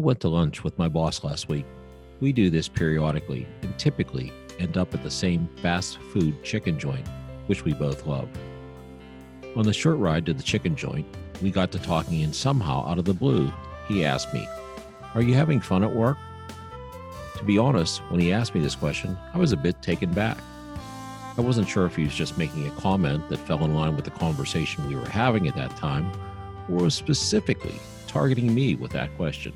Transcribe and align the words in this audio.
I 0.00 0.04
went 0.04 0.20
to 0.20 0.28
lunch 0.28 0.62
with 0.62 0.78
my 0.78 0.86
boss 0.86 1.24
last 1.24 1.48
week. 1.48 1.66
We 2.20 2.32
do 2.32 2.50
this 2.50 2.68
periodically 2.68 3.48
and 3.62 3.76
typically 3.80 4.32
end 4.60 4.76
up 4.76 4.94
at 4.94 5.02
the 5.02 5.10
same 5.10 5.48
fast 5.60 5.98
food 6.12 6.44
chicken 6.44 6.78
joint, 6.78 7.04
which 7.46 7.64
we 7.64 7.72
both 7.72 8.06
love. 8.06 8.28
On 9.56 9.64
the 9.64 9.72
short 9.72 9.98
ride 9.98 10.24
to 10.26 10.34
the 10.34 10.42
chicken 10.44 10.76
joint, 10.76 11.04
we 11.42 11.50
got 11.50 11.72
to 11.72 11.80
talking, 11.80 12.22
and 12.22 12.32
somehow, 12.32 12.88
out 12.88 13.00
of 13.00 13.06
the 13.06 13.12
blue, 13.12 13.52
he 13.88 14.04
asked 14.04 14.32
me, 14.32 14.46
Are 15.14 15.22
you 15.22 15.34
having 15.34 15.60
fun 15.60 15.82
at 15.82 15.92
work? 15.92 16.16
To 17.38 17.44
be 17.44 17.58
honest, 17.58 17.98
when 18.08 18.20
he 18.20 18.32
asked 18.32 18.54
me 18.54 18.60
this 18.60 18.76
question, 18.76 19.18
I 19.34 19.38
was 19.38 19.50
a 19.50 19.56
bit 19.56 19.82
taken 19.82 20.12
back. 20.12 20.38
I 21.36 21.40
wasn't 21.40 21.68
sure 21.68 21.86
if 21.86 21.96
he 21.96 22.04
was 22.04 22.14
just 22.14 22.38
making 22.38 22.68
a 22.68 22.80
comment 22.80 23.28
that 23.30 23.38
fell 23.38 23.64
in 23.64 23.74
line 23.74 23.96
with 23.96 24.04
the 24.04 24.12
conversation 24.12 24.86
we 24.86 24.94
were 24.94 25.08
having 25.08 25.48
at 25.48 25.56
that 25.56 25.76
time, 25.76 26.08
or 26.68 26.84
was 26.84 26.94
specifically 26.94 27.74
targeting 28.06 28.54
me 28.54 28.76
with 28.76 28.92
that 28.92 29.12
question. 29.16 29.52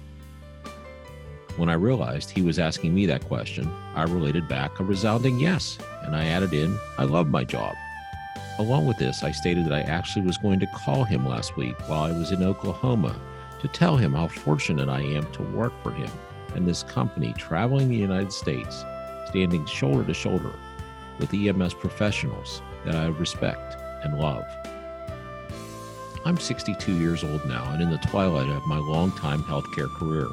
When 1.57 1.69
I 1.69 1.75
realized 1.75 2.31
he 2.31 2.41
was 2.41 2.59
asking 2.59 2.95
me 2.95 3.05
that 3.07 3.29
question, 3.29 3.71
I 3.95 4.05
related 4.05 4.49
back 4.49 4.81
a 4.81 4.85
resounding 4.85 5.39
yes, 5.39 5.77
and 6.03 6.17
I 6.17 6.25
added 6.25 6.55
in, 6.55 6.79
I 6.97 7.05
love 7.05 7.29
my 7.29 7.45
job. 7.45 7.75
Along 8.59 8.87
with 8.87 8.97
this, 8.97 9.23
I 9.23 9.33
stated 9.33 9.67
that 9.67 9.75
I 9.75 9.81
actually 9.81 10.25
was 10.25 10.39
going 10.39 10.61
to 10.61 10.67
call 10.67 11.05
him 11.05 11.27
last 11.27 11.57
week 11.57 11.79
while 11.89 12.05
I 12.05 12.13
was 12.13 12.33
in 12.33 12.43
Oklahoma 12.43 13.15
to 13.61 13.69
tell 13.69 13.99
him 13.99 14.15
how 14.15 14.29
fortunate 14.29 14.89
I 14.89 15.03
am 15.03 15.31
to 15.33 15.43
work 15.43 15.75
for 15.83 15.93
him 15.93 16.11
and 16.55 16.67
this 16.67 16.83
company 16.83 17.35
traveling 17.37 17.89
the 17.89 17.97
United 17.97 18.33
States, 18.33 18.85
standing 19.29 19.67
shoulder 19.67 20.05
to 20.05 20.15
shoulder 20.15 20.53
with 21.19 21.35
EMS 21.35 21.75
professionals 21.75 22.63
that 22.87 22.95
I 22.95 23.09
respect 23.09 23.77
and 24.05 24.19
love. 24.19 24.45
I'm 26.25 26.39
62 26.39 26.93
years 26.93 27.25
old 27.25 27.45
now 27.47 27.71
and 27.73 27.83
in 27.83 27.91
the 27.91 27.99
twilight 27.99 28.49
of 28.49 28.67
my 28.67 28.79
long-time 28.79 29.43
healthcare 29.43 29.91
career. 29.99 30.29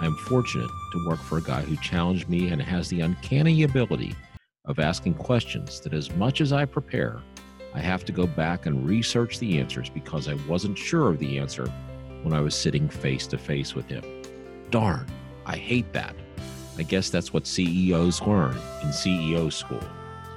I 0.00 0.06
am 0.06 0.14
fortunate 0.14 0.70
to 0.92 1.06
work 1.08 1.18
for 1.18 1.38
a 1.38 1.42
guy 1.42 1.62
who 1.62 1.76
challenged 1.76 2.28
me 2.28 2.48
and 2.48 2.62
has 2.62 2.88
the 2.88 3.00
uncanny 3.00 3.64
ability 3.64 4.14
of 4.64 4.78
asking 4.78 5.14
questions 5.14 5.80
that, 5.80 5.92
as 5.92 6.14
much 6.14 6.40
as 6.40 6.52
I 6.52 6.66
prepare, 6.66 7.20
I 7.74 7.80
have 7.80 8.04
to 8.04 8.12
go 8.12 8.26
back 8.26 8.66
and 8.66 8.86
research 8.86 9.40
the 9.40 9.58
answers 9.58 9.90
because 9.90 10.28
I 10.28 10.34
wasn't 10.46 10.78
sure 10.78 11.08
of 11.08 11.18
the 11.18 11.38
answer 11.38 11.66
when 12.22 12.32
I 12.32 12.40
was 12.40 12.54
sitting 12.54 12.88
face 12.88 13.26
to 13.28 13.38
face 13.38 13.74
with 13.74 13.86
him. 13.86 14.04
Darn, 14.70 15.06
I 15.44 15.56
hate 15.56 15.92
that. 15.94 16.14
I 16.76 16.84
guess 16.84 17.10
that's 17.10 17.32
what 17.32 17.46
CEOs 17.46 18.22
learn 18.22 18.52
in 18.82 18.90
CEO 18.90 19.52
school. 19.52 19.82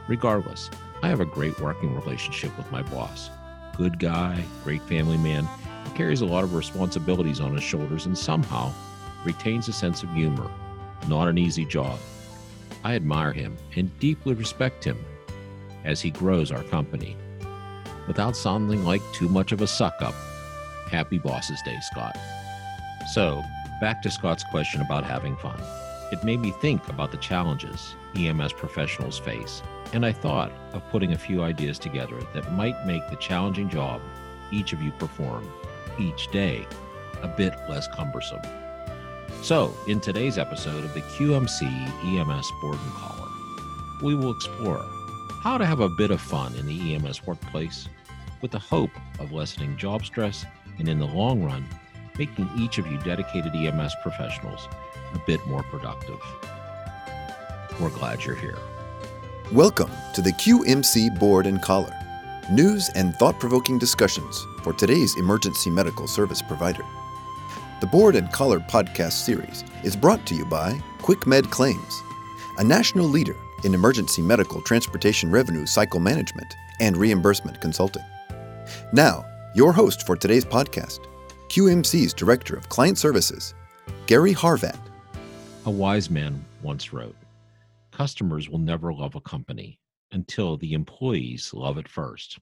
Regardless, 0.07 0.71
I 1.03 1.09
have 1.09 1.19
a 1.19 1.25
great 1.25 1.59
working 1.59 1.93
relationship 1.93 2.55
with 2.57 2.71
my 2.71 2.81
boss. 2.81 3.29
Good 3.77 3.99
guy, 3.99 4.43
great 4.63 4.81
family 4.83 5.17
man, 5.17 5.47
carries 5.93 6.21
a 6.21 6.25
lot 6.25 6.43
of 6.43 6.55
responsibilities 6.55 7.39
on 7.39 7.53
his 7.53 7.63
shoulders 7.63 8.07
and 8.07 8.17
somehow 8.17 8.73
retains 9.25 9.67
a 9.67 9.73
sense 9.73 10.03
of 10.03 10.13
humor. 10.13 10.49
Not 11.07 11.27
an 11.27 11.37
easy 11.37 11.65
job. 11.65 11.99
I 12.83 12.95
admire 12.95 13.31
him 13.31 13.57
and 13.75 13.97
deeply 13.99 14.33
respect 14.33 14.83
him 14.83 15.03
as 15.83 16.01
he 16.01 16.11
grows 16.11 16.51
our 16.51 16.63
company. 16.63 17.15
Without 18.07 18.35
sounding 18.35 18.83
like 18.83 19.01
too 19.13 19.29
much 19.29 19.51
of 19.51 19.61
a 19.61 19.67
suck 19.67 19.95
up, 20.01 20.15
happy 20.89 21.17
Bosses 21.17 21.61
Day, 21.63 21.77
Scott. 21.81 22.17
So, 23.13 23.43
back 23.79 24.01
to 24.01 24.11
Scott's 24.11 24.43
question 24.43 24.81
about 24.81 25.03
having 25.03 25.35
fun. 25.37 25.61
It 26.11 26.23
made 26.23 26.41
me 26.41 26.51
think 26.51 26.87
about 26.89 27.11
the 27.11 27.17
challenges 27.17 27.95
EMS 28.15 28.53
professionals 28.53 29.17
face, 29.17 29.61
and 29.93 30.05
I 30.05 30.11
thought 30.11 30.51
of 30.73 30.87
putting 30.89 31.13
a 31.13 31.17
few 31.17 31.41
ideas 31.41 31.79
together 31.79 32.19
that 32.33 32.51
might 32.53 32.85
make 32.85 33.07
the 33.09 33.15
challenging 33.15 33.69
job 33.69 34.01
each 34.51 34.73
of 34.73 34.81
you 34.81 34.91
perform 34.91 35.49
each 35.99 36.29
day 36.31 36.67
a 37.21 37.27
bit 37.27 37.53
less 37.69 37.87
cumbersome. 37.87 38.41
So, 39.41 39.75
in 39.87 39.99
today's 39.99 40.37
episode 40.37 40.83
of 40.83 40.93
the 40.93 41.01
QMC 41.01 41.63
EMS 41.63 42.51
Board 42.61 42.77
and 42.77 42.93
Collar, 42.93 43.27
we 44.03 44.13
will 44.13 44.31
explore 44.31 44.85
how 45.41 45.57
to 45.57 45.65
have 45.65 45.79
a 45.79 45.89
bit 45.89 46.11
of 46.11 46.21
fun 46.21 46.53
in 46.53 46.67
the 46.67 46.93
EMS 46.93 47.25
workplace 47.25 47.89
with 48.43 48.51
the 48.51 48.59
hope 48.59 48.91
of 49.19 49.31
lessening 49.31 49.77
job 49.77 50.05
stress 50.05 50.45
and, 50.77 50.87
in 50.87 50.99
the 50.99 51.07
long 51.07 51.43
run, 51.43 51.65
making 52.19 52.51
each 52.55 52.77
of 52.77 52.85
you 52.85 52.99
dedicated 52.99 53.55
EMS 53.55 53.95
professionals 54.03 54.67
a 55.15 55.19
bit 55.25 55.43
more 55.47 55.63
productive. 55.63 56.19
We're 57.79 57.89
glad 57.89 58.23
you're 58.23 58.35
here. 58.35 58.59
Welcome 59.51 59.89
to 60.13 60.21
the 60.21 60.33
QMC 60.33 61.17
Board 61.19 61.47
and 61.47 61.59
Collar 61.63 61.95
news 62.51 62.89
and 62.93 63.15
thought 63.15 63.39
provoking 63.39 63.79
discussions 63.79 64.45
for 64.61 64.73
today's 64.73 65.17
emergency 65.17 65.71
medical 65.71 66.07
service 66.07 66.43
provider. 66.43 66.83
The 67.81 67.87
Board 67.87 68.15
and 68.15 68.31
Collar 68.31 68.59
podcast 68.59 69.13
series 69.13 69.63
is 69.83 69.95
brought 69.95 70.23
to 70.27 70.35
you 70.35 70.45
by 70.45 70.73
QuickMed 70.99 71.49
Claims, 71.49 72.03
a 72.59 72.63
national 72.63 73.07
leader 73.07 73.35
in 73.63 73.73
emergency 73.73 74.21
medical 74.21 74.61
transportation 74.61 75.31
revenue 75.31 75.65
cycle 75.65 75.99
management 75.99 76.53
and 76.79 76.95
reimbursement 76.95 77.59
consulting. 77.59 78.03
Now, 78.93 79.25
your 79.55 79.73
host 79.73 80.05
for 80.05 80.15
today's 80.15 80.45
podcast, 80.45 80.99
QMC's 81.49 82.13
Director 82.13 82.55
of 82.55 82.69
Client 82.69 82.99
Services, 82.99 83.55
Gary 84.05 84.35
Harvat. 84.35 84.77
A 85.65 85.71
wise 85.71 86.11
man 86.11 86.45
once 86.61 86.93
wrote 86.93 87.15
Customers 87.89 88.47
will 88.47 88.59
never 88.59 88.93
love 88.93 89.15
a 89.15 89.21
company 89.21 89.79
until 90.11 90.55
the 90.55 90.73
employees 90.73 91.51
love 91.51 91.79
it 91.79 91.87
first. 91.87 92.37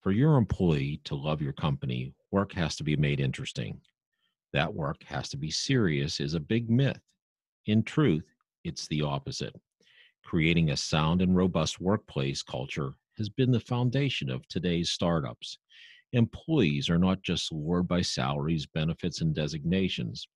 For 0.00 0.10
your 0.10 0.36
employee 0.36 1.00
to 1.04 1.14
love 1.14 1.40
your 1.40 1.52
company, 1.52 2.12
work 2.30 2.52
has 2.52 2.76
to 2.76 2.84
be 2.84 2.96
made 2.96 3.20
interesting. 3.20 3.80
That 4.52 4.74
work 4.74 5.02
has 5.04 5.28
to 5.30 5.36
be 5.36 5.50
serious 5.50 6.20
is 6.20 6.34
a 6.34 6.40
big 6.40 6.70
myth. 6.70 7.00
In 7.66 7.82
truth, 7.82 8.24
it's 8.64 8.88
the 8.88 9.02
opposite. 9.02 9.54
Creating 10.24 10.70
a 10.70 10.76
sound 10.76 11.22
and 11.22 11.36
robust 11.36 11.80
workplace 11.80 12.42
culture 12.42 12.94
has 13.16 13.28
been 13.28 13.50
the 13.50 13.60
foundation 13.60 14.30
of 14.30 14.46
today's 14.48 14.90
startups. 14.90 15.58
Employees 16.12 16.88
are 16.88 16.98
not 16.98 17.22
just 17.22 17.52
lured 17.52 17.86
by 17.86 18.00
salaries, 18.00 18.66
benefits, 18.66 19.20
and 19.20 19.34
designations. 19.34 20.26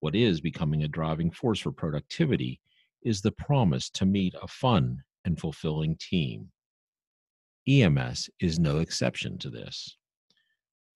What 0.00 0.14
is 0.14 0.40
becoming 0.40 0.84
a 0.84 0.88
driving 0.88 1.30
force 1.30 1.58
for 1.58 1.72
productivity 1.72 2.60
is 3.02 3.20
the 3.20 3.32
promise 3.32 3.90
to 3.90 4.06
meet 4.06 4.34
a 4.40 4.46
fun 4.46 5.02
and 5.24 5.38
fulfilling 5.38 5.96
team. 5.96 6.50
EMS 7.68 8.30
is 8.40 8.58
no 8.58 8.78
exception 8.78 9.38
to 9.38 9.50
this. 9.50 9.97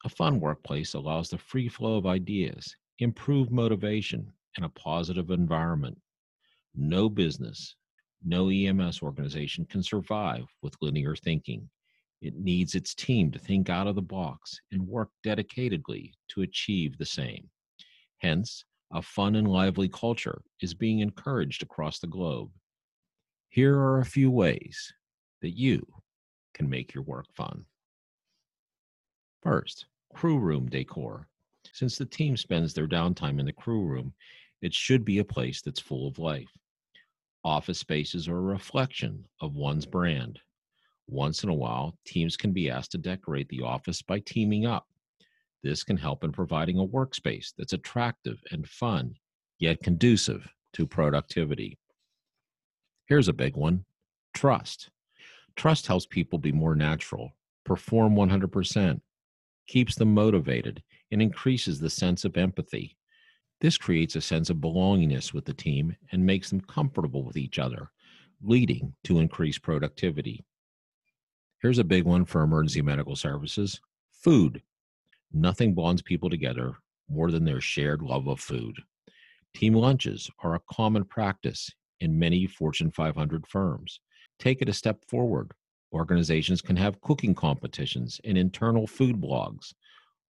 A 0.05 0.09
fun 0.09 0.41
workplace 0.41 0.95
allows 0.95 1.29
the 1.29 1.39
free 1.39 1.69
flow 1.69 1.97
of 1.97 2.07
ideas, 2.07 2.77
improved 2.99 3.53
motivation, 3.53 4.33
and 4.57 4.65
a 4.65 4.71
positive 4.71 5.31
environment. 5.31 5.97
No 6.75 7.09
business, 7.09 7.77
no 8.25 8.51
EMS 8.51 9.03
organization 9.03 9.65
can 9.65 9.83
survive 9.83 10.45
with 10.61 10.77
linear 10.81 11.15
thinking. 11.15 11.69
It 12.21 12.35
needs 12.35 12.75
its 12.75 12.95
team 12.95 13.31
to 13.33 13.39
think 13.39 13.71
out 13.71 13.87
of 13.87 13.95
the 13.95 14.03
box 14.03 14.61
and 14.73 14.87
work 14.87 15.11
dedicatedly 15.25 16.13
to 16.29 16.43
achieve 16.43 16.99
the 16.99 17.07
same. 17.07 17.49
Hence, 18.19 18.65
a 18.93 19.03
fun 19.03 19.37
and 19.37 19.49
lively 19.49 19.89
culture 19.89 20.43
is 20.61 20.75
being 20.75 21.01
encouraged 21.01 21.63
across 21.63 21.99
the 21.99 22.07
globe. 22.07 22.51
Here 23.49 23.77
are 23.77 24.01
a 24.01 24.05
few 24.05 24.31
ways 24.31 24.93
that 25.43 25.57
you 25.57 25.87
can 26.55 26.69
make 26.69 26.95
your 26.95 27.05
work 27.05 27.27
fun. 27.35 27.67
First, 29.43 29.87
crew 30.15 30.39
room 30.39 30.69
decor. 30.69 31.29
Since 31.73 31.97
the 31.97 32.05
team 32.05 32.37
spends 32.37 32.75
their 32.75 32.87
downtime 32.87 33.41
in 33.41 33.47
the 33.47 33.53
crew 33.53 33.85
room, 33.85 34.13
it 34.61 34.75
should 34.75 35.05
be 35.05 35.19
a 35.19 35.25
place 35.25 35.63
that's 35.63 35.81
full 35.81 36.07
of 36.07 36.19
life. 36.19 36.51
Office 37.45 37.79
spaces 37.79 38.29
are 38.29 38.37
a 38.37 38.41
reflection 38.41 39.25
of 39.41 39.57
one's 39.57 39.87
brand. 39.87 40.39
Once 41.09 41.43
in 41.43 41.49
a 41.51 41.55
while, 41.55 41.97
teams 42.05 42.37
can 42.37 42.53
be 42.53 42.71
asked 42.71 42.93
to 42.93 42.99
decorate 42.99 43.49
the 43.49 43.63
office 43.63 44.03
by 44.03 44.21
teaming 44.21 44.67
up. 44.67 44.87
This 45.63 45.83
can 45.83 45.97
help 45.97 46.25
in 46.25 46.33
providing 46.33 46.79
a 46.79 46.87
workspace 46.87 47.53
that's 47.57 47.73
attractive 47.73 48.41
and 48.51 48.69
fun, 48.69 49.15
yet 49.59 49.83
conducive 49.83 50.49
to 50.75 50.87
productivity. 50.87 51.79
Here's 53.07 53.29
a 53.29 53.33
big 53.33 53.57
one 53.57 53.85
trust. 54.35 54.91
Trust 55.57 55.87
helps 55.87 56.07
people 56.07 56.39
be 56.39 56.53
more 56.53 56.75
natural, 56.75 57.33
perform 57.65 58.15
100%, 58.15 59.01
keeps 59.67 59.95
them 59.95 60.15
motivated, 60.15 60.83
and 61.11 61.23
increases 61.23 61.79
the 61.79 61.91
sense 61.91 62.25
of 62.25 62.37
empathy. 62.37 62.97
This 63.61 63.79
creates 63.79 64.17
a 64.17 64.21
sense 64.21 64.51
of 64.51 64.57
belongingness 64.57 65.33
with 65.33 65.45
the 65.45 65.55
team 65.55 65.95
and 66.11 66.25
makes 66.25 66.51
them 66.51 66.61
comfortable 66.61 67.23
with 67.23 67.37
each 67.37 67.59
other, 67.59 67.91
leading 68.43 68.95
to 69.05 69.21
increased 69.21 69.63
productivity. 69.63 70.45
Here's 71.61 71.79
a 71.79 71.85
big 71.85 72.05
one 72.05 72.25
for 72.25 72.43
emergency 72.43 72.83
medical 72.83 73.15
services 73.15 73.81
food. 74.11 74.63
Nothing 75.33 75.75
bonds 75.75 76.03
people 76.03 76.29
together 76.29 76.75
more 77.09 77.31
than 77.31 77.45
their 77.45 77.61
shared 77.61 78.03
love 78.03 78.27
of 78.27 78.41
food. 78.41 78.77
Team 79.55 79.75
lunches 79.75 80.31
are 80.41 80.55
a 80.55 80.63
common 80.71 81.05
practice 81.05 81.71
in 82.01 82.19
many 82.19 82.47
Fortune 82.47 82.91
500 82.91 83.47
firms. 83.47 84.01
Take 84.39 84.61
it 84.61 84.69
a 84.69 84.73
step 84.73 85.05
forward. 85.05 85.53
Organizations 85.93 86.63
can 86.63 86.77
have 86.77 87.01
cooking 87.01 87.35
competitions 87.35 88.21
and 88.25 88.39
internal 88.39 88.87
food 88.87 89.21
blogs. 89.21 89.75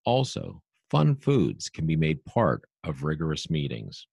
Also, 0.06 0.62
Fun 0.92 1.16
foods 1.16 1.70
can 1.70 1.88
be 1.88 1.96
made 1.96 2.26
part 2.26 2.66
of 2.84 3.06
rigorous 3.06 3.50
meetings. 3.50 4.08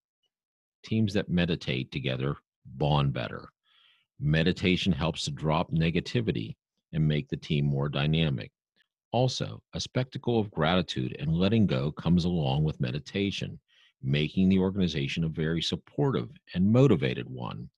Teams 0.84 1.12
that 1.12 1.28
meditate 1.28 1.90
together 1.90 2.36
bond 2.64 3.12
better. 3.12 3.48
Meditation 4.20 4.92
helps 4.92 5.24
to 5.24 5.32
drop 5.32 5.72
negativity 5.72 6.54
and 6.92 7.08
make 7.08 7.28
the 7.28 7.36
team 7.36 7.64
more 7.64 7.88
dynamic. 7.88 8.52
Also, 9.10 9.60
a 9.74 9.80
spectacle 9.80 10.38
of 10.38 10.52
gratitude 10.52 11.16
and 11.18 11.34
letting 11.34 11.66
go 11.66 11.90
comes 11.90 12.24
along 12.24 12.62
with 12.62 12.80
meditation, 12.80 13.58
making 14.00 14.48
the 14.48 14.60
organization 14.60 15.24
a 15.24 15.28
very 15.28 15.60
supportive 15.60 16.30
and 16.54 16.70
motivated 16.70 17.28
one. 17.28 17.68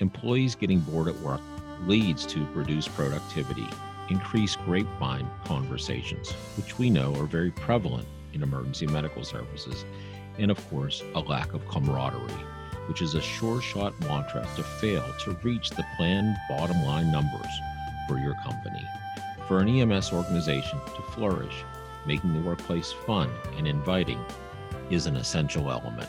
Employees 0.00 0.54
getting 0.54 0.78
bored 0.80 1.08
at 1.08 1.16
work 1.16 1.40
leads 1.86 2.24
to 2.26 2.46
reduced 2.54 2.94
productivity, 2.94 3.66
increased 4.10 4.60
grapevine 4.64 5.28
conversations, 5.44 6.30
which 6.56 6.78
we 6.78 6.88
know 6.88 7.12
are 7.16 7.26
very 7.26 7.50
prevalent 7.50 8.06
in 8.32 8.44
emergency 8.44 8.86
medical 8.86 9.24
services, 9.24 9.84
and 10.38 10.52
of 10.52 10.70
course, 10.70 11.02
a 11.16 11.20
lack 11.20 11.52
of 11.52 11.66
camaraderie, 11.66 12.44
which 12.86 13.02
is 13.02 13.14
a 13.14 13.20
sure 13.20 13.60
shot 13.60 13.98
mantra 14.00 14.46
to 14.54 14.62
fail 14.62 15.04
to 15.24 15.36
reach 15.42 15.70
the 15.70 15.84
planned 15.96 16.36
bottom 16.48 16.80
line 16.84 17.10
numbers 17.10 17.52
for 18.06 18.18
your 18.18 18.36
company. 18.44 18.84
For 19.48 19.58
an 19.58 19.68
EMS 19.68 20.12
organization 20.12 20.78
to 20.94 21.02
flourish, 21.12 21.64
making 22.06 22.34
the 22.34 22.48
workplace 22.48 22.92
fun 22.92 23.28
and 23.56 23.66
inviting 23.66 24.24
is 24.90 25.06
an 25.06 25.16
essential 25.16 25.72
element. 25.72 26.08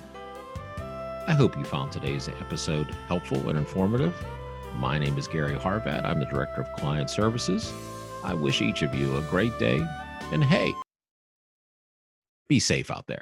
I 1.29 1.33
hope 1.33 1.55
you 1.55 1.63
found 1.63 1.91
today's 1.91 2.27
episode 2.27 2.87
helpful 3.07 3.49
and 3.49 3.57
informative. 3.59 4.15
My 4.77 4.97
name 4.97 5.15
is 5.15 5.27
Gary 5.27 5.55
Harvat. 5.55 6.03
I'm 6.03 6.19
the 6.19 6.25
Director 6.25 6.61
of 6.61 6.73
Client 6.73 7.07
Services. 7.07 7.71
I 8.23 8.33
wish 8.33 8.63
each 8.63 8.81
of 8.81 8.95
you 8.95 9.15
a 9.15 9.21
great 9.21 9.55
day, 9.59 9.79
and 10.31 10.43
hey, 10.43 10.73
be 12.47 12.59
safe 12.59 12.89
out 12.89 13.05
there. 13.05 13.19